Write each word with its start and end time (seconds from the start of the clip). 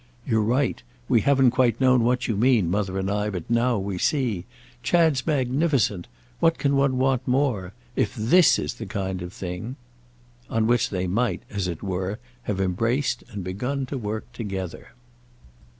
"You're 0.25 0.41
right; 0.41 0.81
we 1.07 1.21
haven't 1.21 1.51
quite 1.51 1.79
known 1.79 2.03
what 2.03 2.27
you 2.27 2.35
mean, 2.35 2.71
Mother 2.71 2.97
and 2.97 3.07
I, 3.07 3.29
but 3.29 3.47
now 3.47 3.77
we 3.77 3.99
see. 3.99 4.45
Chad's 4.81 5.27
magnificent; 5.27 6.07
what 6.39 6.57
can 6.57 6.75
one 6.75 6.97
want 6.97 7.27
more? 7.27 7.73
If 7.95 8.15
this 8.15 8.57
is 8.57 8.73
the 8.73 8.87
kind 8.87 9.21
of 9.21 9.31
thing—!" 9.31 9.75
On 10.49 10.65
which 10.65 10.89
they 10.89 11.05
might, 11.05 11.43
as 11.51 11.67
it 11.67 11.83
were, 11.83 12.17
have 12.49 12.59
embraced 12.59 13.23
and 13.29 13.43
begun 13.43 13.85
to 13.85 13.97
work 13.99 14.25
together. 14.33 14.93